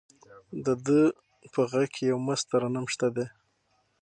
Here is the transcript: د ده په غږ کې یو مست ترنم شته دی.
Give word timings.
د 0.65 0.67
ده 0.85 0.99
په 1.53 1.61
غږ 1.71 1.87
کې 1.95 2.03
یو 2.11 2.17
مست 2.27 2.45
ترنم 2.51 2.85
شته 2.93 3.07
دی. 3.15 3.25